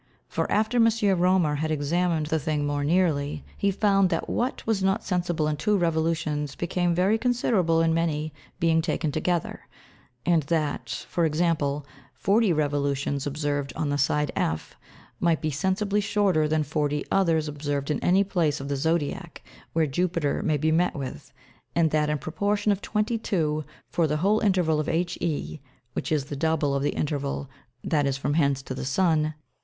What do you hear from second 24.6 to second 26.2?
of HE, which